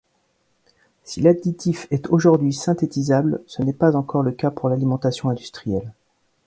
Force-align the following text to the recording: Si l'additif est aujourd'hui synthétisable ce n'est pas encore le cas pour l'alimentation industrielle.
Si 1.03 1.21
l'additif 1.21 1.85
est 1.91 2.07
aujourd'hui 2.07 2.53
synthétisable 2.53 3.43
ce 3.45 3.61
n'est 3.61 3.71
pas 3.71 3.95
encore 3.95 4.23
le 4.23 4.31
cas 4.31 4.49
pour 4.49 4.67
l'alimentation 4.67 5.29
industrielle. 5.29 5.93